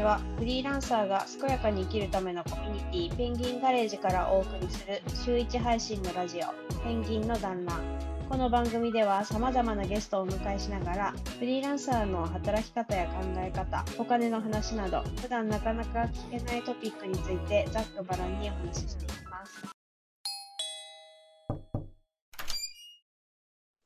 [0.00, 0.18] ちは。
[0.38, 7.80] フリーランサーが健やかに生きるためのコミュニティ、ペンギンガレージからお送りする週1配信のラジオ、ペンギンの団らん。
[8.28, 19.62] この番組では様々なゲストをお迎えしながら、フリーランサーの働き方や考え方、お金の話など、普段なかなか聞けないトピックについてざっくばらんにお話ししていきます。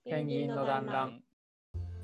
[0.04, 1.20] ペンギンの団らん。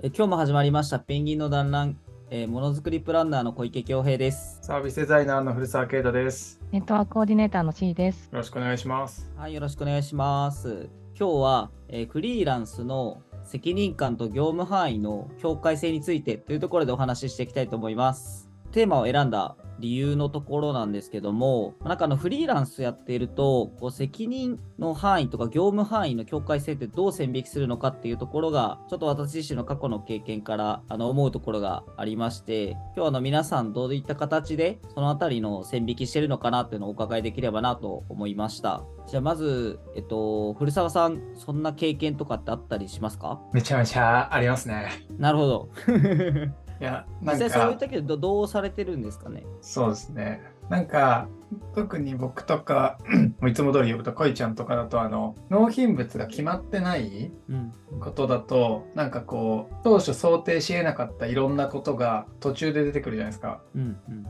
[0.03, 1.99] え今日も始まりましたペンギンの団らん、
[2.33, 4.61] えーものづくりプランナーの小池恭平です。
[4.63, 6.61] サービスデザイナーの古澤啓太です。
[6.71, 8.27] ネットワークコーディネーターの C です。
[8.31, 9.29] よろしくお願いします。
[9.37, 10.89] はい、よろしくお願いします。
[11.19, 18.49] 今日は、えーフリーランスの責任感と業務範囲の境界性についてというところでお話ししていきたいと思います。
[18.71, 38.83] テーマを選んだ理由のところなんですけども、なんかあのフリーランスやっていると、こう責任の範囲とか業務範囲の境界性ってどう線引きするのかっていうところが、ちょっと私自身の過去の経験からあの思うところがありまして、今日はあの皆さんどういった形でそのあたりの線引きしてるのかなっていうのをお伺いできればなと思いました。
[39.07, 43.41] じゃあまず、えっと、古澤さん、そんな経験とかってあったりしますか？
[43.53, 45.07] めちゃめちゃありますね。
[45.19, 45.69] なるほど。
[46.81, 49.45] いや、なん実際そういっか、たけど、どどうされてるんですかね？
[49.61, 50.43] そうですね。
[50.71, 51.29] なんか、
[51.75, 52.97] 特に僕とか、
[53.49, 57.73] いつも通り呼ぶと、こいちゃんとかだと、あの、納品物が決まってないうん。
[58.01, 63.61] ことだと、なんかこう、当初想定し得なかったいろんなことが途中で出てくるじゃないですか。
[63.75, 63.99] うん。
[64.09, 64.27] うん。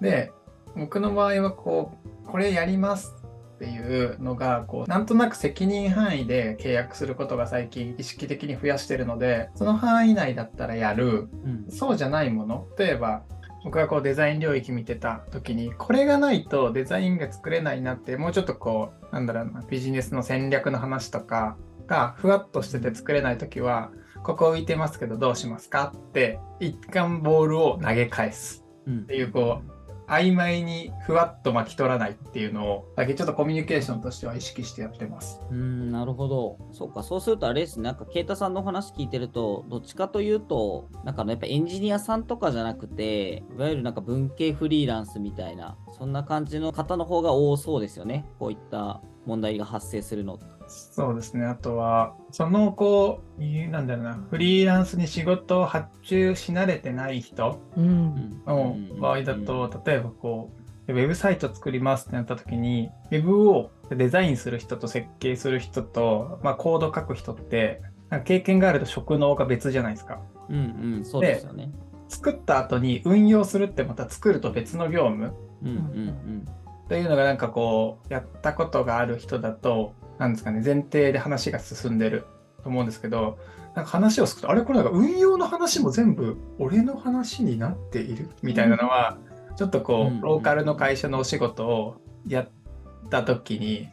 [0.00, 0.32] で
[0.76, 1.92] 僕の場合はこ
[2.26, 3.14] うこれやります
[3.54, 11.28] っていうのがこうなんとなく責任範囲で契約することが最近意識的に増やしてるのでその範囲内だったらやる。
[11.44, 11.66] うん。
[11.70, 12.66] そうじゃないもの。
[12.76, 13.22] 例えば
[13.64, 23.90] 僕がこうデザイン領域見てた時にこれがないとデザインが作れないなってもうちょっとこうなんだろうなビジネスの戦略の話とかがふわっとしてて作れない時は
[24.22, 29.73] ここ浮いてますけどどうしますかって一貫ボールを投げ返すうんっていうこう
[30.08, 35.40] 曖昧にふわっと巻き取らないっていうのをだけちょっとコミュニケーションとしては意識してやってます。
[35.50, 36.58] うん、なるほど。
[36.72, 48.26] そうか、そうするとあれですね、なんか、啓太さんのお話聞いてると、どっちかというと、なんかやっぱエンジニアさんとかじゃなくて、いわゆるなんか文系フリーランスみたいな、そんな感じの方の方が多そうですよね。
[48.38, 50.38] こういった問題が発生するの。
[50.68, 51.44] そうですね。
[51.44, 58.42] あとは、そのこう、いなんだろうな、フリーランスに仕事を発注し慣れてない人うん。
[58.46, 60.50] の場合だと、例えばこ
[60.88, 70.20] う、ウェブサイト作りますってなった時に、ウェブをデザインする人と設計する人と、まあ、コード書く人って、なんか経験があると職能が別じゃないですか。
[70.48, 70.56] うん
[70.96, 71.70] うん、そうですよね。
[72.08, 75.32] 作った後に運用するってまた作ると別の業務
[75.62, 76.46] うんうん
[76.88, 79.94] というのがなんかこうやったことがある人だと
[80.24, 82.26] なんですかね前提で話が進んでる
[82.62, 83.38] と思うんですけど
[83.74, 88.28] なんか話をするとあれこれなんか運用の話も全部俺の話になっている？
[88.42, 89.18] みたいなのは
[89.56, 91.96] ちょっとこうローカルの会社のお仕事を
[92.26, 92.48] やっ
[93.10, 93.88] た時に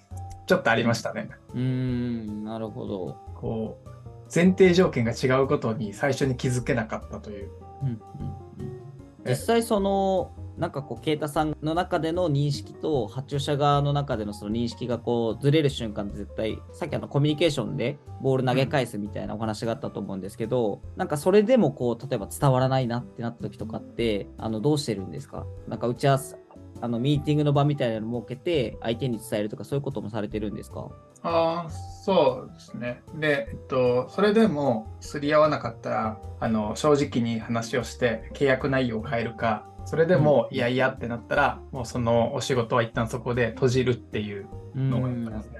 [0.48, 1.30] ちょっとありましたね。
[1.54, 2.44] うん。
[2.44, 3.18] なるほど。
[3.36, 3.90] こう
[4.34, 7.50] 前提条件が違うことに最初に気づけなかったという。
[7.82, 8.82] うんうんうん
[9.24, 25.48] 実際そのなんかこう啓太さんの中での認識と発注者側の中でのその認識がこうずれる瞬間って絶対さっきあのコミュニケーションでボール投げ返すみたいなお話があったと思うんですけど、なんかそれでもこう例えば伝わらないなってなった時とかってあのどうしてるんですか？
[25.68, 26.36] なんか打ち合わせ
[26.82, 30.90] あのミーティングの場みたいなのを設けて相手に伝えるとかそういうこともされてるんですか？
[31.24, 33.04] ああ、そうですね。
[33.16, 45.60] で、えっと、それでも、すり合わなかったら、あの、正直に話をして、契約内容を変えるか、それでも、いやいやってなったら、もうそのお仕事は一旦そこで閉じるっていうのをやってますね。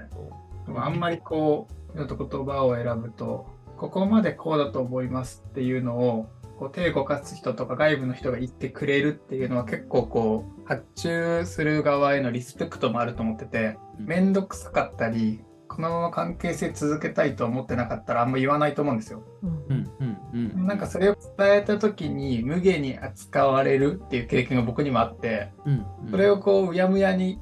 [0.66, 2.06] でもあんまりこう、言
[2.44, 3.46] 葉を選ぶと、
[3.76, 6.26] ここまでこうだと思いますっていうのを、
[6.62, 19.24] こう手を動かす人とか外部の人が言ってくれるっていうのは結構こう、発注する側へのリスペクトもあると思ってて、めんどくさかったり、このまま関係性続けたいと思ってなかったらあんま言わないと思うんですよ。
[19.42, 19.50] うん。
[19.50, 26.10] うんうんうんなんかそれを伝えた時に無下に扱われるっていう経験が僕にもあって、うんうん。
[26.12, 27.40] それをこううやむやに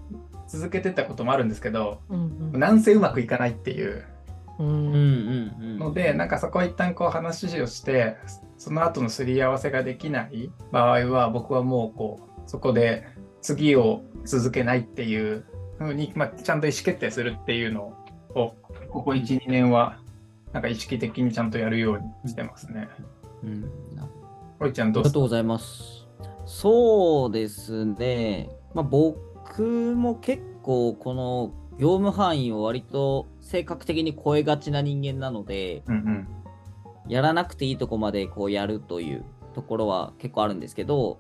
[0.48, 2.52] 続けてたこともあるんですけど、うん。
[2.52, 4.06] なんせうまくいかないっていう
[4.62, 8.16] ので、なんかそこは一旦こう話をして、
[8.58, 13.06] その後のすり合わせができない場合は、僕はもうこう、そこで
[13.40, 15.44] 次を続けないっていう
[15.78, 17.94] ふうに、まあ、ちゃんと意思決定するっていうの
[18.34, 18.54] を、
[18.90, 19.98] ここ1、2年は、
[20.52, 22.88] なんか意識的にちゃんとやるようにしてますね。
[23.44, 23.62] うん
[23.94, 24.08] な
[24.58, 26.06] おいちゃんどうすありがとうございます。
[26.44, 28.50] そうですね。
[28.74, 29.62] まあ、僕
[29.96, 36.28] も結構この業務範囲を割と性格的に超えがちな人間なので、うんうん。
[37.08, 39.24] やらなくていいとこまでこうやるという
[39.54, 41.18] ところは結構あるんですけど、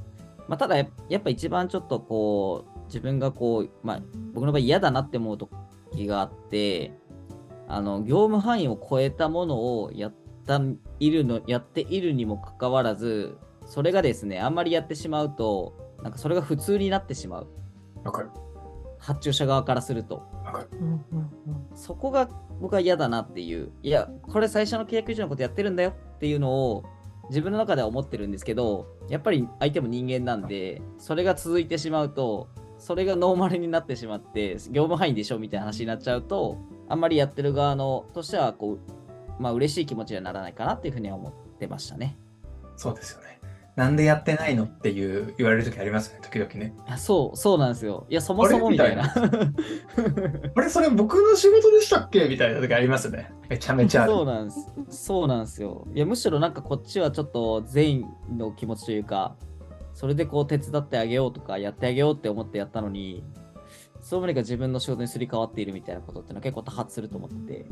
[0.48, 4.02] まあ、ただややっぱ一番ちょっとこう自分がこう、まあ、
[4.34, 6.92] 僕の場合嫌だなって思う時があって
[7.66, 10.14] あの業務範囲を超えたものをやっ
[10.46, 10.60] た
[11.00, 17.48] いるのやっているにもかかわらずそれがですねあんまりやってしまうとなんかそれが普通になってしまう
[18.04, 18.30] わかる。
[19.00, 20.78] 発注者側からするとわかる。
[20.80, 21.30] うんうん
[21.74, 22.28] そこが
[22.60, 26.84] 僕は嫌だなっていういやこれ最初の契約以上のことやってるんだよっていうのを
[27.30, 32.48] 自分の中では思ってるんですけどやっぱり相手も人間なんでそれが続いてしまうと
[32.78, 36.58] それがノーマルになってしまって業務範囲でしょみたいな話になっちゃうと
[36.88, 38.78] あんまりやってる側のとしてはこ
[39.38, 42.18] うまあ嬉しい気持ちにはならないかなっていうふうには思ってましたね。
[42.76, 43.40] そうですよね。
[43.76, 46.74] なんでやってないのっていう言われる時ありますよね、時々ね。
[46.86, 48.06] あそうそうなんですよ。
[48.10, 49.14] いやそもそもみたいな。
[50.54, 52.28] あれ、それ僕の仕事でしたっけ？
[52.28, 53.32] みたいな時ありますね。
[53.48, 54.04] めちゃめちゃ。
[54.08, 54.66] そうなんです。
[54.90, 55.86] そうなんですよ。
[55.94, 58.06] いや、むしろなんかこっちはちょっと善意
[58.36, 59.36] の気持ちというか、
[59.94, 63.24] それでこう手伝ってあげようとか、やってあげようって思ってやったのに、
[64.02, 67.66] そうにか自分の仕事にすり替わっているみたいなことってのは結構多発すると思ってて。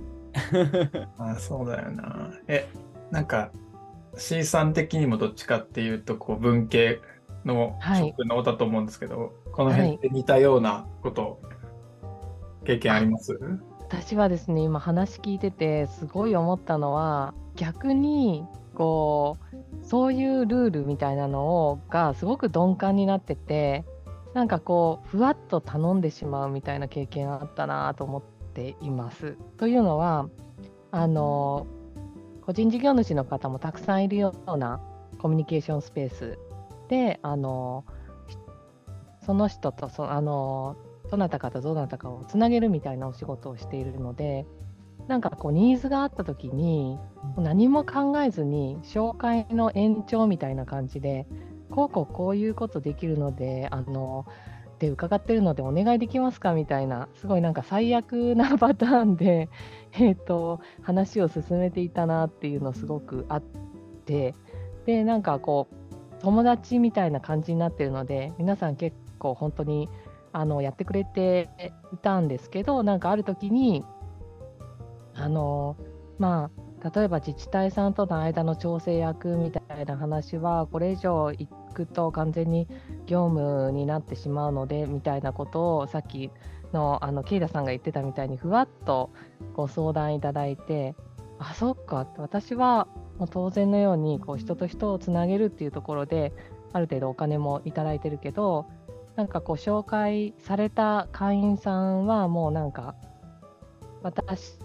[1.18, 2.30] あそうだよな。
[2.46, 2.68] え、
[3.10, 3.50] なんか
[4.18, 7.00] C さん的にもどっちかっていうと、こう文系
[7.44, 8.08] のはい。
[8.08, 11.40] 職能だと思うんですけど、この辺って似たようなこと、
[12.64, 13.38] 経験あります？
[13.88, 18.44] 私はですね今話聞いててすごい思ったのは逆に
[18.74, 23.86] こうそういうルールみたいなのをがすごく鈍感になってて
[24.34, 28.22] なんかこうふわっと頼んでしまうみたいな経験あったなと思っ
[28.52, 29.38] ています。
[29.56, 30.28] というのは
[30.90, 31.66] あの
[32.48, 34.80] 個人事業主の方もたくさんいるような
[35.18, 36.38] コミュニケーションスペース
[36.88, 37.84] であの
[39.26, 40.74] その人とそあの
[41.10, 44.46] どなたかとどなたかをつなげるみたいなお仕事をしているので
[45.08, 46.98] なんかこうニーズがあった時に
[47.36, 51.26] 何も考えずに紹介の延長みたいな感じで
[51.70, 54.24] こうこうこういうことできるのであの
[54.78, 59.48] で伺ってるのでお願いできますかみたいなすごいなんか最悪なパターンで、
[59.92, 63.42] えー、と話を進めていたなっていうのすごくあっ
[64.04, 64.34] て
[64.86, 69.88] でなんかこう友達みたいな感じになってるので皆さん結構本当に
[70.32, 71.48] あのやってくれて
[71.92, 73.84] いたんですけどなんかある時に
[75.14, 75.76] あの
[76.18, 82.68] まあ例えば自治体さんとの間の調整役みたいな話はこれ以上行くと完全に
[83.06, 86.30] 業務になってしまうのでみたいなことをさっき
[86.72, 89.10] のあのケイダさんが言ってたみたいにふわっと
[89.54, 90.94] ご相談いただいて
[91.38, 92.88] あそっか私は
[93.30, 96.32] 当然のようにこう人と人をつなげるっていうところで
[96.72, 98.66] ある程度お金もいただいてるけど
[99.16, 102.94] なんかこう紹介された会員さんはもうなんか
[104.02, 104.58] 私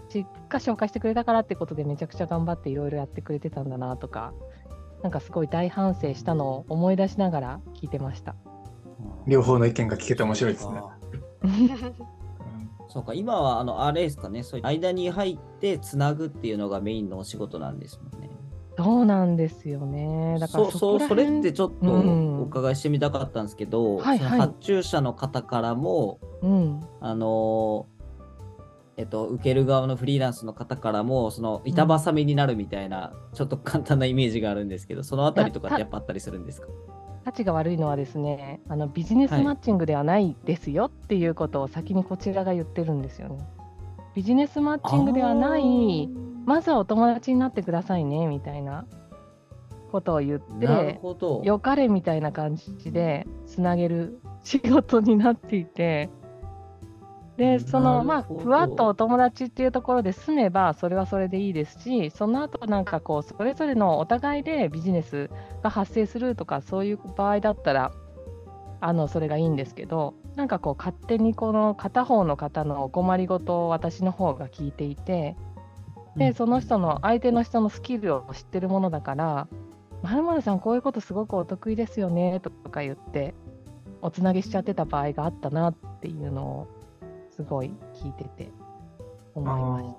[0.48, 4.32] が紹介してくれたからってことでめちゃくちゃ頑張っていろいろやってくれてたんだなとか
[5.02, 8.34] なんかすごい大反省したのを思い出しながら聞いてました。
[9.26, 10.80] 両方の意見が聞けて面白いですね。
[10.80, 10.96] あ
[12.88, 18.30] そうか、今はあのあれですかね、そういう間に入ってつなぐっていうのがメインのお仕事なんですもんね。
[18.78, 20.38] そうなんですよね。
[20.40, 27.93] だからそうそれってちょっとうんお伺いしてみたかったんですけど、はいはいその発注者の方からも、うん、あのー
[28.96, 36.68] えっと、受ける側のフリーランスの方からも、その板挟みになるみたいな、ちょっと簡単なイメージがあるんですけど、そのあたりとかってやっぱあったりするんですか？
[37.24, 43.38] 価値が悪いのはですねあのビジネスマッチングではないですよっていうことを先にこちらが言ってるんですよね。
[44.14, 46.08] ビジネスマッチングではない
[46.44, 48.84] まずはお友達になってくださいねみたいな
[49.90, 51.00] ことを言って。
[51.42, 56.10] よかれみたいな感じでつなげる仕事になっていて
[57.36, 65.30] でそのまあふわっとお友達っていうところで済めばそれはそれでいいですしその後なんかこうそれぞれのお互いでビジネス
[65.62, 67.92] が発生するとかそういう場合だったら
[68.80, 75.36] あのそれがいいんですけどなんかこう勝手にこの片方の方のお困りごとを私の方が聞いていて
[76.16, 79.48] でその人の相手の人のスキルを知ってるものだから
[80.02, 83.34] 「まるまるさんこういうことすごくお得意ですよね」とか言って
[84.02, 86.83] おつなげしちゃってた場合があったなっていうのを
[87.34, 88.50] すごい聞いてて
[89.34, 89.96] 思いまし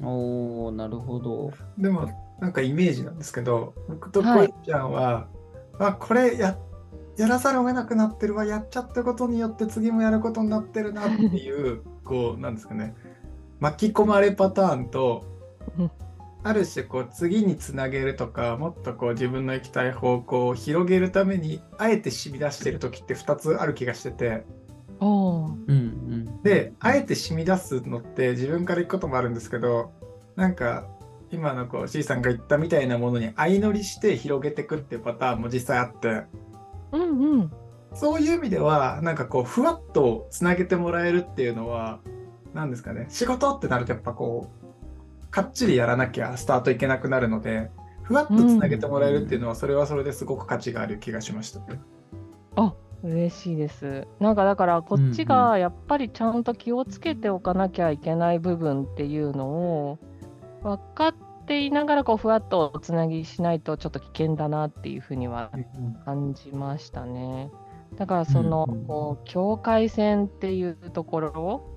[0.00, 0.06] た。
[0.06, 1.52] おー、なるほど。
[1.76, 2.08] でも
[2.40, 5.26] なんかイメージなんですけど僕とはいこいちゃんは、
[5.78, 6.56] あこれや
[7.16, 12.94] やらざるを得なくなってるわやっちゃったことによって次もやることになってるなっていう こうなんですかね
[13.58, 15.24] 巻き込まれパターンと
[15.76, 15.90] うん
[16.44, 24.46] ある種こう次につなげるとかもっとこう自分の行きたい方向を広げるためにあえて染み出してる時って2つある気がしてて。
[26.42, 29.92] であえて染み出すのって自分から行くこともあるんですけど
[30.36, 30.88] なんか
[31.30, 36.24] 今のこう C さんが言ったみたいなものに相乗りして広げていくっていうパターンも実際あって。
[36.92, 37.52] うんうん。
[37.94, 42.00] そういう意味では、なんかこう、ふわっとつなげてもらえるっていうのは、
[42.54, 44.50] なんですかね、仕事ってなるとやっぱこ
[45.26, 47.70] う、かっちりやらなきゃスタートいけなくなるので、
[48.02, 51.60] ふわっとつなげてもらえるっていうのは、それはそれですごく価値がある気がしました。
[53.02, 54.06] 嬉しいです。
[54.18, 59.98] なんかだからこっちがやっぱりちゃんと気をつけておかなきゃいけない部分っていうのを
[60.62, 61.14] 分かっ
[61.46, 65.50] ていながらこうふわっとつなぎしないとちょっと危険だなっていうふうには
[66.04, 67.50] 感じましたね。
[67.96, 71.70] だからその、こう境界線っていうところを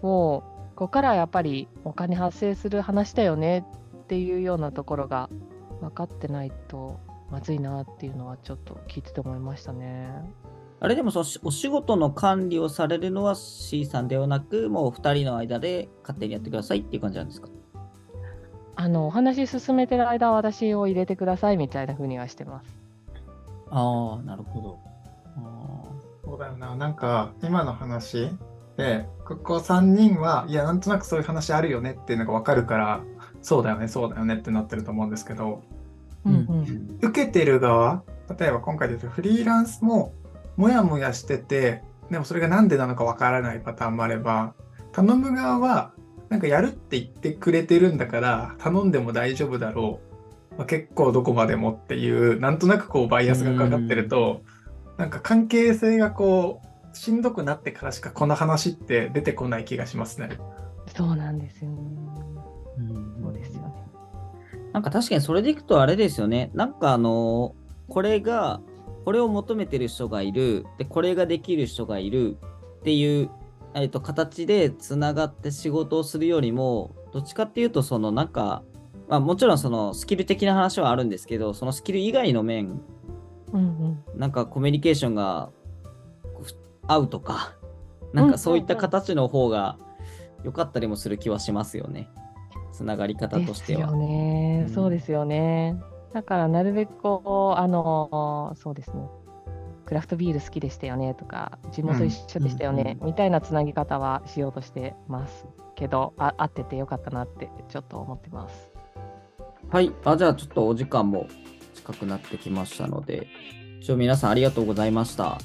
[0.00, 0.42] こ
[0.74, 3.66] こからやっぱりお金発生する話だよね
[4.04, 5.28] っていうようなところが
[5.80, 6.98] 分かってないと
[7.30, 10.10] まずいなっていうのはちょっと聞いてて思いましたね。
[10.80, 17.48] あれでもそのしお仕事の管理をされるのは C さんではなく、もう2人の間で勝手にやってくださいっていう感じなんですか？
[18.76, 22.80] あのお話進めてる間は私を入れてくださいみたいな風にはしてます。
[23.68, 24.78] ああ、なるほど。
[25.36, 25.82] あ
[26.24, 28.30] そうだよな、なんか今の話
[28.76, 33.02] で、ここ3人は、いや、なんとなくそういう話あるよねっていうのが分かるから、
[33.42, 36.34] そうだよね、そうだよねってなってると思うんですけど、ーうん。
[36.34, 36.98] うん。
[37.02, 38.02] 受けてる側、
[38.38, 40.14] 例えば今回で言うとフリーランスも、
[40.60, 44.54] もやもやしてて、でもそれがなんでなのか分からないパターンもあれば、
[44.92, 45.92] 頼む側は、
[46.28, 50.00] なんかやるって言ってくれてるんだから、頼んでも大丈夫だろ
[50.52, 50.56] う。
[50.58, 54.42] まあ、結構どこまでもっていう、なんとなくこうバイアスがかかってると、
[54.98, 60.28] なんか関係性がこう、しんどくなってからしかこの話って出てこない気がしますね。
[60.94, 61.76] そうなんですよね。
[62.78, 63.86] うんそうですよね。
[64.72, 66.50] なんか確かにそれでいくとあれですよね。
[66.52, 67.54] なんかあの
[67.88, 68.60] これが、
[69.04, 72.36] これを求めてる人がいる、で、これができる人がいる
[72.80, 73.30] っていう、
[73.74, 78.62] えっと、形でつながって仕事をするよりも、どっちかっていうと、そのなんか、
[79.08, 82.80] まあもちろんそのスキル的な話はあるんですけど、そのスキル以外の面、
[83.52, 84.20] うんうん。
[84.20, 85.50] なんかコミュニケーションが
[86.42, 86.54] ふ
[86.86, 87.54] 合うとか、
[88.12, 89.78] なんかそういった形の方が
[90.44, 92.08] 良かったりもする気はしますよね。
[92.72, 93.96] つながり方としてはですよ。
[93.96, 95.80] ね、うんそうですよね。
[96.12, 99.08] だからなるべくこう、あの、そうですね。
[99.86, 108.72] クラフトビール好きでしたよねとか、地元一緒でしたよね、うんみたいなつなぎ方はしようとしてますけど、あ合っててよかったなってちょっと思ってます。
[109.70, 109.92] はい。
[110.04, 111.26] あ、じゃあちょっとお時間も
[111.74, 113.26] 近くなってきましたので、
[113.80, 115.38] 一応皆さんありがとうございました。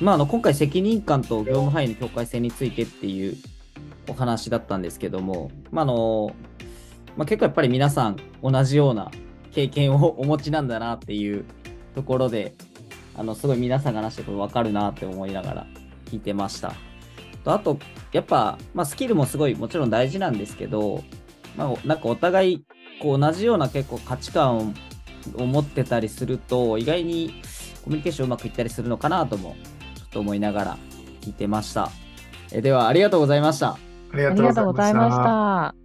[0.00, 3.36] まあ、あの、今回責任感と業務範囲の境界線についてっていう
[4.08, 6.34] お話だったんですけども、まあ、あの、
[7.16, 9.10] まあ、結構やっぱり皆さん同じような
[9.52, 11.44] 経験をお持ちなんだなっていう
[11.94, 12.54] ところで、
[13.16, 15.66] あの、すごい皆さんが話してること分かるなって思いながら
[16.06, 16.74] 聞いてました。
[17.44, 17.78] とあと、
[18.12, 21.02] やっぱ、まあ、スキルもすごいもちろん大事なんですけど、
[21.56, 22.64] まあ、なんかお互い
[23.00, 24.74] こう同じような結構価値観
[25.36, 27.34] を持ってたりすると意外に
[27.82, 29.56] コミュニケーションうまくいったりするのかなとも
[29.96, 30.78] ちょっと思いながら
[31.22, 31.90] 聞いてました。
[32.52, 33.78] えではありがとうございました。
[34.12, 35.16] ありがとうございまし。
[35.16, 35.79] た。